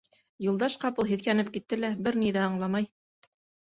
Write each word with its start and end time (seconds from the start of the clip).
Юлдаш 0.45 0.77
ҡапыл 0.85 1.09
һиҫкәнеп 1.11 1.53
китте 1.59 1.81
лә, 1.85 1.95
бер 2.09 2.21
ни 2.25 2.37
ҙә 2.41 2.51
аңламай: 2.51 2.95